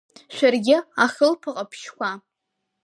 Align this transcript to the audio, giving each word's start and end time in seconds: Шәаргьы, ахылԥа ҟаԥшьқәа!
Шәаргьы, 0.35 0.77
ахылԥа 1.05 1.51
ҟаԥшьқәа! 1.57 2.09